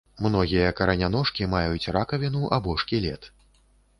Многія 0.27 0.69
караняножкі 0.79 1.49
маюць 1.51 1.91
ракавіну 1.97 2.41
або 2.57 2.75
шкілет. 2.85 3.29